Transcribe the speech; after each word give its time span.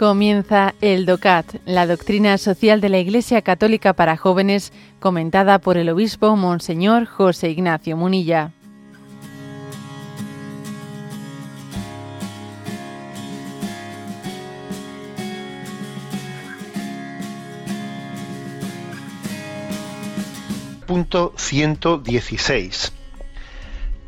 Comienza 0.00 0.74
el 0.80 1.04
DOCAT, 1.04 1.56
la 1.66 1.86
doctrina 1.86 2.38
social 2.38 2.80
de 2.80 2.88
la 2.88 2.96
Iglesia 2.96 3.42
Católica 3.42 3.92
para 3.92 4.16
jóvenes, 4.16 4.72
comentada 4.98 5.58
por 5.58 5.76
el 5.76 5.90
obispo 5.90 6.36
Monseñor 6.36 7.04
José 7.04 7.50
Ignacio 7.50 7.98
Munilla. 7.98 8.50
Punto 20.86 21.34
116. 21.36 22.94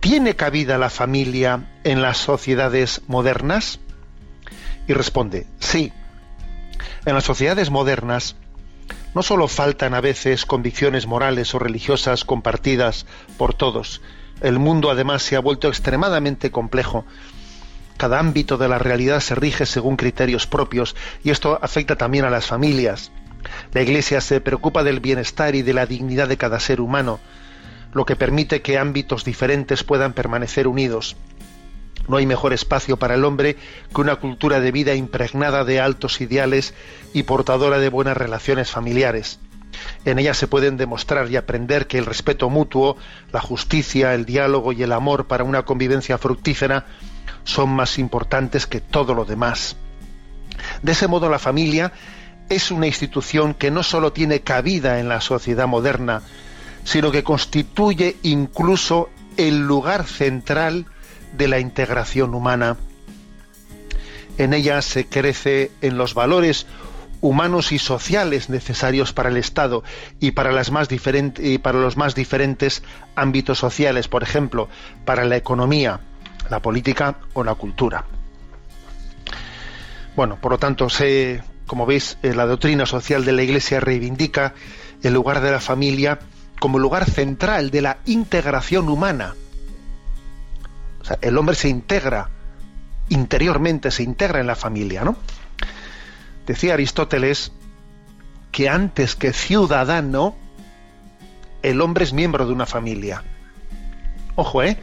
¿Tiene 0.01 0.37
cabida 0.37 0.79
la 0.79 0.89
familia 0.89 1.69
en 1.85 2.01
las 2.01 2.17
sociedades 2.17 3.03
modernas? 3.09 3.79
Y 4.87 4.93
responde, 4.93 5.47
sí. 5.59 5.93
En 7.05 7.15
las 7.15 7.25
sociedades 7.25 7.71
modernas 7.71 8.37
no 9.15 9.23
solo 9.23 9.49
faltan 9.49 9.95
a 9.95 10.01
veces 10.01 10.47
convicciones 10.47 11.07
morales 11.07 11.55
o 11.55 11.59
religiosas 11.59 12.25
compartidas 12.25 13.07
por 13.37 13.55
todos, 13.55 14.01
el 14.41 14.59
mundo 14.59 14.91
además 14.91 15.23
se 15.23 15.37
ha 15.37 15.41
vuelto 15.41 15.69
extremadamente 15.69 16.51
complejo. 16.51 17.05
Cada 17.97 18.19
ámbito 18.19 18.59
de 18.59 18.69
la 18.69 18.79
realidad 18.79 19.21
se 19.21 19.37
rige 19.37 19.67
según 19.67 19.97
criterios 19.97 20.47
propios 20.47 20.97
y 21.23 21.31
esto 21.31 21.59
afecta 21.63 21.97
también 21.97 22.25
a 22.25 22.31
las 22.31 22.47
familias. 22.47 23.13
La 23.73 23.83
Iglesia 23.83 24.21
se 24.21 24.41
preocupa 24.41 24.83
del 24.83 25.01
bienestar 25.01 25.55
y 25.55 25.63
de 25.63 25.75
la 25.75 25.87
dignidad 25.87 26.29
de 26.29 26.37
cada 26.37 26.59
ser 26.59 26.81
humano, 26.81 27.21
lo 27.93 28.05
que 28.05 28.17
permite 28.17 28.63
que 28.63 28.79
ámbitos 28.79 29.25
diferentes 29.25 29.85
puedan 29.85 30.13
permanecer 30.13 30.67
unidos. 30.67 31.17
No 32.09 32.17
hay 32.17 32.27
mejor 32.27 32.53
espacio 32.53 32.97
para 32.97 33.15
el 33.15 33.25
hombre 33.25 33.57
que 33.95 34.01
una 34.01 34.17
cultura 34.17 34.61
de 34.61 34.73
vida 34.73 34.95
impregnada 34.95 35.65
de 35.65 35.81
altos 35.81 36.21
ideales 36.21 36.75
y 37.13 37.23
portadora 37.23 37.79
de 37.79 37.89
buenas 37.89 38.17
relaciones 38.17 38.71
familiares. 38.71 39.39
En 40.05 40.19
ella 40.19 40.35
se 40.35 40.49
pueden 40.49 40.77
demostrar 40.77 41.31
y 41.31 41.37
aprender 41.37 41.87
que 41.87 41.99
el 41.99 42.07
respeto 42.07 42.51
mutuo, 42.51 42.97
la 43.33 43.41
justicia, 43.41 44.15
el 44.15 44.25
diálogo 44.25 44.73
y 44.73 44.83
el 44.83 44.93
amor 44.93 45.27
para 45.27 45.45
una 45.45 45.65
convivencia 45.65 46.19
fructífera 46.19 46.87
son 47.45 47.71
más 47.71 47.99
importantes 47.99 48.67
que 48.67 48.81
todo 48.81 49.15
lo 49.15 49.25
demás. 49.25 49.77
De 50.83 50.93
ese 50.93 51.09
modo 51.09 51.29
la 51.29 51.39
familia 51.39 51.93
es 52.49 52.71
una 52.71 52.87
institución 52.87 53.55
que 53.55 53.71
no 53.71 53.83
solo 53.83 54.13
tiene 54.13 54.41
cabida 54.41 55.01
en 55.01 55.09
la 55.09 55.21
sociedad 55.21 55.67
moderna, 55.67 56.23
sino 56.85 57.11
que 57.11 57.23
constituye 57.23 58.17
incluso 58.23 59.09
el 59.37 59.61
lugar 59.61 60.05
central 60.05 60.87
de 61.33 61.49
la 61.49 61.59
integración 61.59 62.35
humana. 62.35 62.77
En 64.39 64.55
ella 64.55 64.81
se 64.83 65.07
crece 65.07 65.71
en 65.81 65.99
los 65.99 66.15
valores 66.15 66.67
humanos 67.21 67.71
y 67.73 67.79
sociales 67.79 68.51
necesarios 68.51 69.13
para 69.13 69.29
el 69.29 69.37
Estado 69.37 69.85
y 70.21 70.33
para, 70.33 70.53
las 70.53 70.71
más 70.71 70.89
para 71.63 71.79
los 71.79 71.97
más 71.97 72.15
diferentes 72.15 72.83
ámbitos 73.15 73.59
sociales, 73.59 74.09
por 74.09 74.23
ejemplo, 74.23 74.69
para 75.05 75.25
la 75.25 75.37
economía, 75.37 76.01
la 76.51 76.61
política 76.61 77.19
o 77.33 77.45
la 77.45 77.55
cultura. 77.55 78.05
Bueno, 80.17 80.37
por 80.41 80.53
lo 80.53 80.59
tanto, 80.59 80.91
se, 80.91 81.43
como 81.67 81.87
veis, 81.87 82.19
eh, 82.23 82.35
la 82.35 82.45
doctrina 82.45 82.87
social 82.87 83.25
de 83.25 83.33
la 83.33 83.43
Iglesia 83.43 83.81
reivindica 83.81 84.55
el 85.03 85.15
lugar 85.15 85.41
de 85.41 85.53
la 85.53 85.61
familia 85.61 86.19
como 86.59 86.79
lugar 86.79 87.09
central 87.09 87.71
de 87.71 87.83
la 87.83 87.99
integración 88.05 88.89
humana 88.89 89.35
el 91.21 91.39
hombre 91.39 91.55
se 91.55 91.69
integra 91.69 92.31
interiormente, 93.09 93.91
se 93.91 94.03
integra 94.03 94.41
en 94.41 94.47
la 94.47 94.57
familia, 94.57 95.05
¿no? 95.05 95.17
Decía 96.47 96.75
Aristóteles 96.75 97.53
que 98.51 98.69
antes 98.69 99.17
que 99.17 99.33
ciudadano, 99.33 100.37
el 101.63 101.81
hombre 101.81 102.05
es 102.05 102.13
miembro 102.13 102.47
de 102.47 102.53
una 102.53 102.67
familia. 102.67 103.23
Ojo, 104.35 104.63
¿eh? 104.63 104.79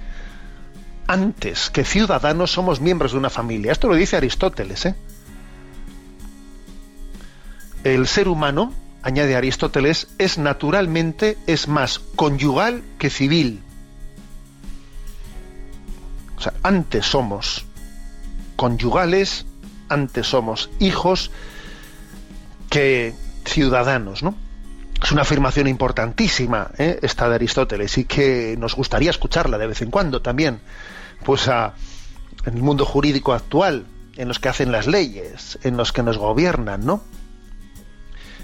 Antes 1.07 1.69
que 1.69 1.84
ciudadano 1.84 2.47
somos 2.47 2.81
miembros 2.81 3.13
de 3.13 3.18
una 3.18 3.29
familia. 3.29 3.72
Esto 3.72 3.88
lo 3.88 3.95
dice 3.95 4.18
Aristóteles, 4.18 4.85
¿eh? 4.85 4.95
El 7.84 8.07
ser 8.07 8.28
humano, 8.28 8.73
añade 9.01 9.35
Aristóteles, 9.35 10.07
es 10.18 10.38
naturalmente, 10.38 11.38
es 11.47 11.68
más 11.68 12.00
conyugal 12.00 12.84
que 12.97 13.09
civil. 13.09 13.63
O 16.39 16.41
sea, 16.41 16.53
antes 16.63 17.05
somos 17.05 17.66
conyugales, 18.55 19.45
antes 19.89 20.25
somos 20.27 20.69
hijos 20.79 21.31
que 22.69 23.13
ciudadanos, 23.45 24.23
¿no? 24.23 24.35
Es 25.03 25.11
una 25.11 25.22
afirmación 25.22 25.67
importantísima 25.67 26.72
¿eh? 26.77 27.00
esta 27.01 27.29
de 27.29 27.35
Aristóteles 27.35 27.97
y 27.97 28.05
que 28.05 28.55
nos 28.57 28.75
gustaría 28.75 29.09
escucharla 29.09 29.57
de 29.57 29.67
vez 29.67 29.81
en 29.81 29.91
cuando 29.91 30.22
también, 30.22 30.61
pues 31.23 31.47
en 31.47 32.53
el 32.56 32.61
mundo 32.61 32.85
jurídico 32.85 33.33
actual, 33.33 33.85
en 34.16 34.27
los 34.27 34.39
que 34.39 34.50
hacen 34.50 34.71
las 34.71 34.88
leyes, 34.88 35.59
en 35.63 35.77
los 35.77 35.94
que 35.94 36.03
nos 36.03 36.17
gobiernan, 36.17 36.85
¿no? 36.85 37.03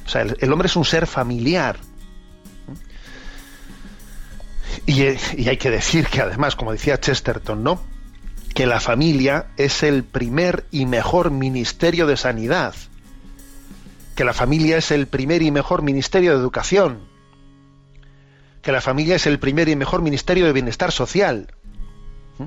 O 0.05 0.09
sea, 0.09 0.21
el, 0.21 0.53
hombre 0.53 0.67
es 0.67 0.75
un 0.75 0.85
ser 0.85 1.07
familiar. 1.07 1.77
Y, 4.85 5.03
y, 5.03 5.49
hay 5.49 5.57
que 5.57 5.69
decir 5.69 6.07
que 6.07 6.21
además, 6.21 6.55
como 6.55 6.71
decía 6.71 6.99
Chesterton, 6.99 7.63
¿no? 7.63 7.81
que 8.55 8.65
la 8.65 8.79
familia 8.79 9.47
es 9.57 9.83
el 9.83 10.05
primer 10.05 10.65
y 10.71 10.85
mejor 10.85 11.29
ministerio 11.29 12.07
de 12.07 12.15
sanidad, 12.15 12.73
que 14.15 14.23
la 14.23 14.33
familia 14.33 14.77
es 14.77 14.91
el 14.91 15.07
primer 15.07 15.41
y 15.41 15.51
mejor 15.51 15.81
ministerio 15.81 16.31
de 16.31 16.39
educación, 16.39 16.99
que 18.61 18.71
la 18.71 18.79
familia 18.79 19.17
es 19.17 19.27
el 19.27 19.39
primer 19.39 19.67
y 19.67 19.75
mejor 19.75 20.01
ministerio 20.01 20.45
de 20.45 20.53
bienestar 20.53 20.93
social. 20.93 21.53
¿Mm? 22.37 22.45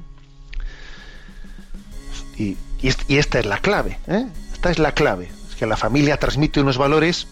Y, 2.43 2.57
esta 3.19 3.39
es 3.39 3.45
la 3.45 3.59
clave, 3.59 3.99
¿eh? 4.07 4.27
esta 4.55 4.71
es 4.71 4.79
la 4.79 4.93
clave, 4.93 5.29
es 5.51 5.57
que 5.57 5.67
la 5.67 5.77
familia 5.77 6.17
transmite 6.17 6.61
unos 6.61 6.79
valores 6.79 7.29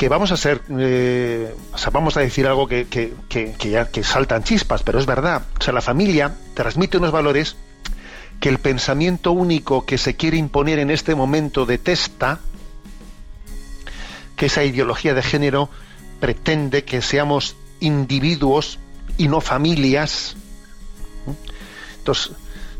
que 0.00 0.08
vamos 0.08 0.32
a 0.32 0.38
ser, 0.38 0.62
eh, 0.78 1.54
o 1.74 1.76
sea, 1.76 1.90
vamos 1.90 2.16
a 2.16 2.20
decir 2.20 2.46
algo 2.46 2.66
que, 2.66 2.86
que, 2.86 3.54
ya 3.70 3.90
que 3.90 4.02
saltan 4.02 4.42
chispas, 4.42 4.82
pero 4.82 4.98
es 4.98 5.04
verdad. 5.04 5.42
O 5.60 5.62
sea, 5.62 5.74
la 5.74 5.82
familia 5.82 6.36
transmite 6.54 6.96
unos 6.96 7.12
valores 7.12 7.56
que 8.40 8.48
el 8.48 8.56
pensamiento 8.60 9.32
único 9.32 9.84
que 9.84 9.98
se 9.98 10.16
quiere 10.16 10.38
imponer 10.38 10.78
en 10.78 10.90
este 10.90 11.14
momento 11.14 11.66
detesta, 11.66 12.40
que 14.36 14.46
esa 14.46 14.64
ideología 14.64 15.12
de 15.12 15.22
género 15.22 15.68
pretende 16.18 16.82
que 16.84 17.02
seamos 17.02 17.56
individuos 17.80 18.78
y 19.18 19.28
no 19.28 19.42
familias. 19.42 20.34
Entonces, 21.98 22.32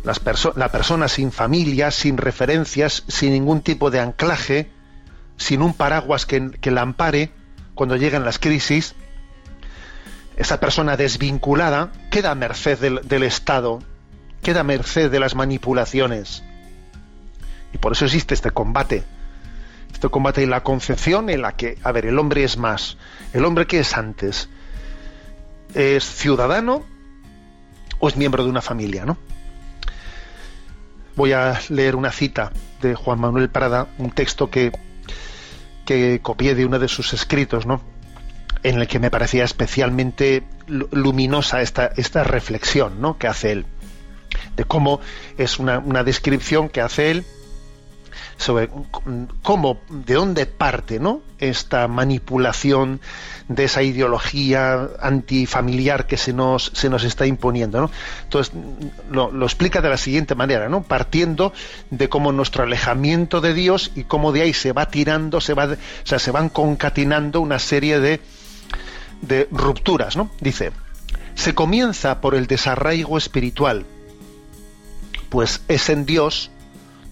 las 0.04 0.22
la 0.56 0.72
persona 0.72 1.06
sin 1.06 1.32
familia, 1.32 1.90
sin 1.90 2.16
referencias, 2.16 3.04
sin 3.08 3.32
ningún 3.32 3.60
tipo 3.60 3.90
de 3.90 4.00
anclaje, 4.00 4.70
sin 5.40 5.62
un 5.62 5.72
paraguas 5.72 6.26
que, 6.26 6.70
la 6.70 6.82
ampare 6.82 7.30
cuando 7.74 7.96
llegan 7.96 8.26
las 8.26 8.38
crisis, 8.38 8.94
esa 10.36 10.60
persona 10.60 10.98
desvinculada 10.98 11.92
queda 12.10 12.32
a 12.32 12.34
merced 12.34 12.78
del, 12.78 13.22
Estado, 13.22 13.82
queda 14.42 14.60
a 14.60 14.64
merced 14.64 15.10
de 15.10 15.18
las 15.18 15.34
manipulaciones. 15.34 16.44
Y 17.72 17.78
por 17.78 17.92
eso 17.92 18.04
existe 18.04 18.34
este 18.34 18.50
combate. 18.50 19.02
Este 19.90 20.10
combate 20.10 20.42
y 20.42 20.46
la 20.46 20.62
concepción 20.62 21.30
en 21.30 21.40
la 21.40 21.52
que, 21.52 21.78
a 21.82 21.90
ver, 21.90 22.04
el 22.04 22.18
hombre 22.18 22.44
es 22.44 22.58
más. 22.58 22.98
¿El 23.32 23.46
hombre 23.46 23.66
qué 23.66 23.80
es 23.80 23.96
antes? 23.96 24.50
¿Es 25.74 26.04
ciudadano 26.04 26.84
o 27.98 28.08
es 28.08 28.16
miembro 28.16 28.44
de 28.44 28.50
una 28.50 28.60
familia, 28.60 29.06
no? 29.06 29.16
Voy 31.16 31.32
a 31.32 31.58
leer 31.70 31.96
una 31.96 32.12
cita 32.12 32.52
de 32.82 32.94
Juan 32.94 33.20
Manuel 33.20 33.48
Prada, 33.48 33.88
un 33.96 34.10
texto 34.10 34.50
que 34.50 34.70
que 35.84 36.20
copié 36.22 36.54
de 36.54 36.64
uno 36.64 36.78
de 36.78 36.88
sus 36.88 37.12
escritos, 37.12 37.66
¿no? 37.66 37.80
en 38.62 38.80
el 38.80 38.88
que 38.88 38.98
me 38.98 39.10
parecía 39.10 39.44
especialmente 39.44 40.42
luminosa 40.66 41.62
esta, 41.62 41.86
esta 41.96 42.24
reflexión 42.24 43.00
¿no? 43.00 43.16
que 43.16 43.26
hace 43.26 43.52
él, 43.52 43.66
de 44.56 44.64
cómo 44.64 45.00
es 45.38 45.58
una, 45.58 45.78
una 45.78 46.04
descripción 46.04 46.68
que 46.68 46.80
hace 46.80 47.10
él 47.10 47.24
sobre 48.36 48.70
cómo, 49.42 49.80
de 49.88 50.14
dónde 50.14 50.46
parte 50.46 50.98
¿no? 50.98 51.20
esta 51.38 51.88
manipulación 51.88 53.00
de 53.48 53.64
esa 53.64 53.82
ideología 53.82 54.88
antifamiliar 55.00 56.06
que 56.06 56.16
se 56.16 56.32
nos, 56.32 56.70
se 56.74 56.88
nos 56.88 57.04
está 57.04 57.26
imponiendo. 57.26 57.80
¿no? 57.80 57.90
Entonces, 58.24 58.54
lo, 59.10 59.30
explica 59.44 59.80
de 59.80 59.88
la 59.88 59.96
siguiente 59.96 60.34
manera, 60.34 60.68
¿no? 60.68 60.82
partiendo 60.82 61.52
de 61.90 62.08
cómo 62.08 62.32
nuestro 62.32 62.62
alejamiento 62.62 63.40
de 63.40 63.54
Dios 63.54 63.92
y 63.94 64.04
cómo 64.04 64.32
de 64.32 64.42
ahí 64.42 64.52
se 64.52 64.72
va 64.72 64.86
tirando, 64.88 65.40
se, 65.40 65.54
va, 65.54 65.64
o 65.66 65.76
sea, 66.06 66.18
se 66.18 66.30
van 66.30 66.48
concatenando 66.48 67.40
una 67.40 67.58
serie 67.58 68.00
de, 68.00 68.20
de 69.22 69.48
rupturas. 69.50 70.16
¿no? 70.16 70.30
Dice, 70.40 70.72
se 71.34 71.54
comienza 71.54 72.20
por 72.20 72.34
el 72.34 72.46
desarraigo 72.46 73.18
espiritual, 73.18 73.86
pues 75.28 75.62
es 75.68 75.88
en 75.88 76.06
Dios 76.06 76.50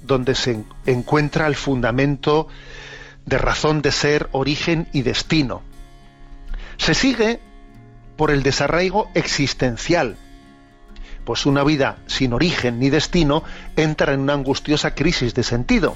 donde 0.08 0.34
se 0.34 0.64
encuentra 0.86 1.46
el 1.46 1.54
fundamento 1.54 2.48
de 3.24 3.38
razón 3.38 3.82
de 3.82 3.92
ser, 3.92 4.28
origen 4.32 4.88
y 4.92 5.02
destino. 5.02 5.62
Se 6.78 6.94
sigue 6.94 7.40
por 8.16 8.32
el 8.32 8.42
desarraigo 8.42 9.08
existencial, 9.14 10.16
pues 11.24 11.46
una 11.46 11.62
vida 11.62 11.98
sin 12.06 12.32
origen 12.32 12.80
ni 12.80 12.90
destino 12.90 13.44
entra 13.76 14.14
en 14.14 14.20
una 14.20 14.32
angustiosa 14.32 14.94
crisis 14.94 15.34
de 15.34 15.44
sentido. 15.44 15.94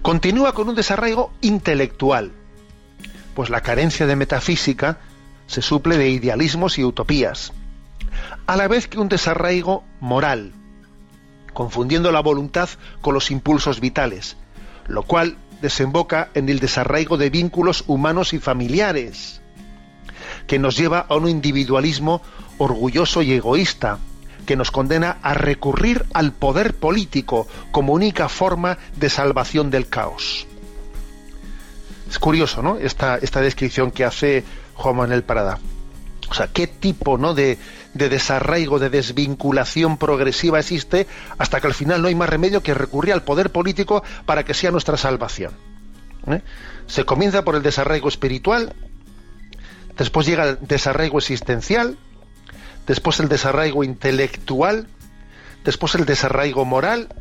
Continúa 0.00 0.54
con 0.54 0.68
un 0.68 0.74
desarraigo 0.74 1.32
intelectual, 1.42 2.32
pues 3.34 3.50
la 3.50 3.60
carencia 3.60 4.06
de 4.06 4.16
metafísica 4.16 5.00
se 5.46 5.60
suple 5.60 5.98
de 5.98 6.08
idealismos 6.08 6.78
y 6.78 6.84
utopías, 6.84 7.52
a 8.46 8.56
la 8.56 8.68
vez 8.68 8.86
que 8.86 8.98
un 8.98 9.08
desarraigo 9.08 9.84
moral, 10.00 10.52
confundiendo 11.52 12.12
la 12.12 12.20
voluntad 12.20 12.68
con 13.00 13.14
los 13.14 13.30
impulsos 13.30 13.80
vitales, 13.80 14.36
lo 14.86 15.02
cual 15.02 15.36
desemboca 15.60 16.30
en 16.34 16.48
el 16.48 16.58
desarraigo 16.58 17.16
de 17.16 17.30
vínculos 17.30 17.84
humanos 17.86 18.32
y 18.32 18.38
familiares, 18.38 19.40
que 20.46 20.58
nos 20.58 20.76
lleva 20.76 21.06
a 21.08 21.14
un 21.14 21.28
individualismo 21.28 22.20
orgulloso 22.58 23.22
y 23.22 23.32
egoísta, 23.32 23.98
que 24.46 24.56
nos 24.56 24.70
condena 24.70 25.18
a 25.22 25.34
recurrir 25.34 26.04
al 26.14 26.32
poder 26.32 26.74
político 26.74 27.46
como 27.70 27.92
única 27.92 28.28
forma 28.28 28.78
de 28.96 29.08
salvación 29.08 29.70
del 29.70 29.88
caos. 29.88 30.46
Es 32.10 32.18
curioso, 32.18 32.60
¿no? 32.60 32.76
Esta, 32.76 33.18
descripción 33.18 33.90
que 33.90 34.04
hace 34.04 34.44
Juan 34.74 34.96
Manuel 34.96 35.22
Parada. 35.22 35.58
O 36.32 36.34
sea, 36.34 36.46
qué 36.46 36.66
tipo 36.66 37.18
¿no? 37.18 37.34
de, 37.34 37.58
de 37.92 38.08
desarraigo, 38.08 38.78
de 38.78 38.88
desvinculación 38.88 39.98
progresiva 39.98 40.60
existe 40.60 41.06
hasta 41.36 41.60
que 41.60 41.66
al 41.66 41.74
final 41.74 42.00
no 42.00 42.08
hay 42.08 42.14
más 42.14 42.30
remedio 42.30 42.62
que 42.62 42.72
recurrir 42.72 43.12
al 43.12 43.22
poder 43.22 43.50
político 43.50 44.02
para 44.24 44.42
que 44.42 44.54
sea 44.54 44.70
nuestra 44.70 44.96
salvación. 44.96 45.52
¿eh? 46.28 46.40
Se 46.86 47.04
comienza 47.04 47.44
por 47.44 47.54
el 47.54 47.62
desarraigo 47.62 48.08
espiritual, 48.08 48.74
después 49.98 50.26
llega 50.26 50.48
el 50.48 50.58
desarraigo 50.62 51.18
existencial, 51.18 51.98
después 52.86 53.20
el 53.20 53.28
desarraigo 53.28 53.84
intelectual, 53.84 54.88
después 55.66 55.94
el 55.96 56.06
desarraigo 56.06 56.64
moral 56.64 57.14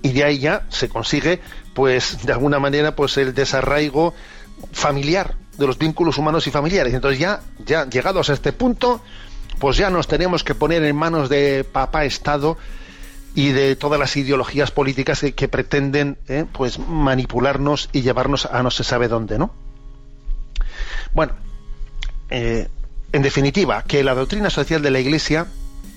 y 0.00 0.12
de 0.12 0.24
ahí 0.24 0.38
ya 0.38 0.64
se 0.70 0.88
consigue 0.88 1.42
pues 1.74 2.24
de 2.24 2.32
alguna 2.32 2.58
manera 2.58 2.96
pues 2.96 3.18
el 3.18 3.34
desarraigo 3.34 4.14
familiar 4.72 5.36
de 5.58 5.66
los 5.66 5.78
vínculos 5.78 6.18
humanos 6.18 6.46
y 6.46 6.50
familiares. 6.50 6.94
Entonces 6.94 7.18
ya 7.18 7.40
ya 7.64 7.88
llegados 7.88 8.30
a 8.30 8.34
este 8.34 8.52
punto 8.52 9.00
pues 9.58 9.76
ya 9.76 9.90
nos 9.90 10.06
tenemos 10.06 10.44
que 10.44 10.54
poner 10.54 10.84
en 10.84 10.96
manos 10.96 11.28
de 11.28 11.64
papá 11.64 12.04
Estado 12.04 12.56
y 13.34 13.50
de 13.52 13.76
todas 13.76 13.98
las 13.98 14.16
ideologías 14.16 14.70
políticas 14.70 15.20
que, 15.34 15.48
pretenden 15.48 16.16
eh, 16.28 16.46
pues 16.50 16.78
manipularnos 16.78 17.90
y 17.92 18.02
llevarnos 18.02 18.46
a 18.46 18.62
no 18.62 18.70
se 18.70 18.82
sabe 18.82 19.08
dónde, 19.08 19.38
¿no? 19.38 19.52
Bueno, 21.12 21.34
eh, 22.30 22.68
en 23.12 23.22
definitiva, 23.22 23.82
que 23.82 24.02
la 24.02 24.14
doctrina 24.14 24.48
social 24.48 24.80
de 24.80 24.90
la 24.90 25.00
Iglesia 25.00 25.46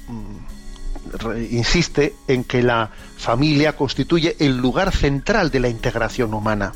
mm, 0.07 1.43
insiste 1.51 2.13
en 2.27 2.43
que 2.43 2.61
la 2.61 2.91
familia 3.17 3.75
constituye 3.75 4.35
el 4.39 4.57
lugar 4.57 4.91
central 4.91 5.49
de 5.49 5.59
la 5.61 5.69
integración 5.69 6.33
humana. 6.33 6.73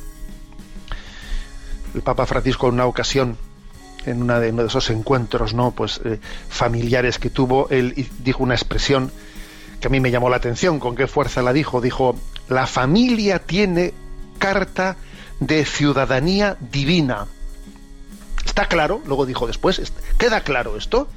El 1.94 2.01
Papa 2.01 2.25
Francisco 2.25 2.68
en 2.68 2.75
una 2.75 2.86
ocasión 2.86 3.38
en 4.06 4.22
una 4.22 4.40
de, 4.40 4.51
uno 4.51 4.63
de 4.63 4.68
esos 4.68 4.90
encuentros 4.90 5.54
no 5.54 5.72
pues 5.72 6.01
eh, 6.04 6.19
familiares 6.50 7.19
que 7.19 7.30
tuvo 7.30 7.68
él 7.69 8.07
dijo 8.19 8.44
una 8.44 8.56
expresión 8.56 9.12
que 9.80 9.88
a 9.88 9.90
mí 9.90 10.00
me 10.00 10.12
llamó 10.12 10.30
la 10.30 10.38
atención 10.38 10.80
con 10.80 10.95
qué 10.95 11.07
fuerza 11.07 11.42
la 11.42 11.54
dijo 11.54 11.81
dijo 11.81 12.16
la 12.50 12.68
familia 12.68 13.40
tiene 13.40 13.94
carta 14.40 14.98
de 15.40 15.66
ciudadanía 15.66 16.57
divina 16.60 17.28
está 18.45 18.66
claro 18.68 19.01
luego 19.06 19.25
dijo 19.25 19.48
después 19.48 19.81
queda 20.18 20.42
claro 20.42 20.78
esto. 20.78 21.07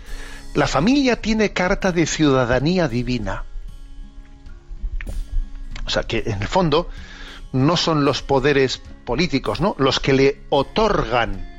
La 0.55 0.67
familia 0.67 1.21
tiene 1.21 1.53
carta 1.53 1.93
de 1.93 2.07
ciudadanía 2.07 2.89
divina 2.89 3.45
o 5.87 5.91
sea 5.91 6.05
que 6.05 6.23
en 6.27 6.41
el 6.41 6.49
fondo 6.49 6.89
no 7.53 7.77
son 7.77 8.05
los 8.05 8.23
poderes 8.23 8.81
políticos 9.07 9.63
no 9.63 9.75
los 9.79 9.99
que 10.01 10.13
le 10.13 10.43
otorgan 10.51 11.57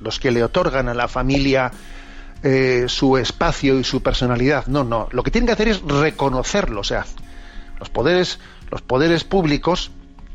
los 0.00 0.18
que 0.18 0.30
le 0.30 0.42
otorgan 0.42 0.88
a 0.88 0.94
la 0.94 1.08
familia 1.08 1.70
eh, 2.42 2.84
su 2.88 3.16
espacio 3.16 3.78
y 3.78 3.84
su 3.84 4.02
personalidad. 4.02 4.66
No, 4.66 4.84
no. 4.84 5.08
Lo 5.10 5.22
que 5.22 5.30
tienen 5.30 5.46
que 5.46 5.52
hacer 5.52 5.68
es 5.68 5.82
reconocerlo. 5.82 6.80
O 6.80 6.84
sea, 6.84 7.06
los 7.78 7.90
poderes, 7.90 8.38
los 8.70 8.82
poderes 8.82 9.24
públicos 9.24 9.90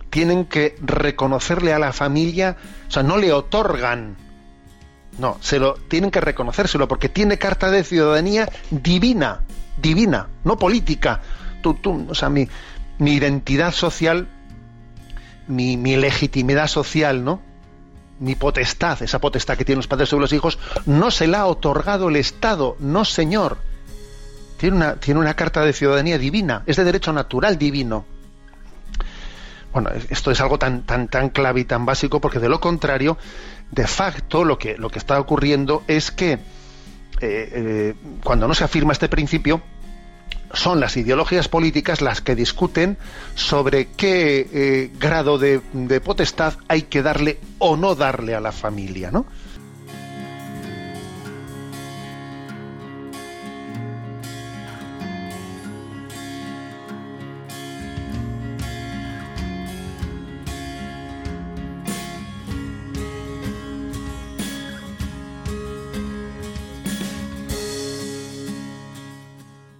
tienen 0.09 0.45
que 0.45 0.75
reconocerle 0.81 1.73
a 1.73 1.79
la 1.79 1.93
familia, 1.93 2.57
o 2.87 2.91
sea, 2.91 3.03
no 3.03 3.17
le 3.17 3.31
otorgan. 3.31 4.17
No, 5.19 5.37
se 5.41 5.59
lo 5.59 5.75
tienen 5.75 6.09
que 6.09 6.21
reconocérselo 6.21 6.87
porque 6.87 7.09
tiene 7.09 7.37
carta 7.37 7.69
de 7.69 7.83
ciudadanía 7.83 8.49
divina, 8.71 9.41
divina, 9.81 10.27
no 10.43 10.57
política. 10.57 11.21
Tú, 11.61 11.75
tú, 11.75 12.07
o 12.09 12.15
sea, 12.15 12.29
mi, 12.29 12.47
mi 12.97 13.13
identidad 13.13 13.71
social, 13.71 14.27
mi, 15.51 15.77
mi 15.77 15.95
legitimidad 15.95 16.68
social, 16.68 17.24
¿no? 17.24 17.42
mi 18.21 18.36
potestad, 18.36 19.01
esa 19.01 19.19
potestad 19.19 19.57
que 19.57 19.65
tienen 19.65 19.80
los 19.80 19.88
padres 19.88 20.09
sobre 20.09 20.21
los 20.21 20.33
hijos, 20.33 20.59
no 20.86 21.09
se 21.09 21.27
la 21.27 21.39
ha 21.42 21.45
otorgado 21.48 22.09
el 22.09 22.15
Estado, 22.15 22.77
no 22.80 23.03
señor. 23.03 23.57
Tiene 24.57 24.77
una, 24.77 24.95
tiene 24.98 25.19
una 25.19 25.33
carta 25.33 25.65
de 25.65 25.74
ciudadanía 25.74 26.19
divina, 26.19 26.62
es 26.68 26.75
de 26.77 26.83
derecho 26.83 27.12
natural 27.13 27.57
divino. 27.57 28.06
Bueno, 29.74 29.89
esto 30.09 30.30
es 30.30 30.39
algo 30.39 30.59
tan, 30.59 30.83
tan, 30.83 31.07
tan 31.07 31.30
clave 31.30 31.62
y 31.62 31.65
tan 31.65 31.86
básico, 31.86 32.21
porque 32.21 32.38
de 32.38 32.50
lo 32.50 32.59
contrario, 32.59 33.18
de 33.71 33.88
facto, 33.88 34.44
lo 34.44 34.59
que, 34.59 34.77
lo 34.77 34.89
que 34.89 35.00
está 35.00 35.19
ocurriendo 35.19 35.83
es 35.88 36.12
que 36.12 36.33
eh, 36.33 36.39
eh, 37.21 37.95
cuando 38.24 38.47
no 38.47 38.54
se 38.54 38.63
afirma 38.63 38.94
este 38.94 39.09
principio, 39.09 39.63
son 40.53 40.80
las 40.80 40.98
ideologías 40.98 41.48
políticas 41.48 42.01
las 42.01 42.21
que 42.21 42.36
discuten 42.36 42.98
sobre 43.36 43.88
qué 43.88 44.48
eh, 44.51 44.92
grado 44.99 45.37
de, 45.37 45.61
de 45.73 46.02
potestad 46.02 46.54
hay 46.68 46.83
que 46.83 47.02
darle 47.02 47.40
o 47.59 47.78
no 47.78 47.95
darle 47.95 48.35
a 48.35 48.40
la 48.40 48.52
familia, 48.52 49.11
¿no? 49.11 49.25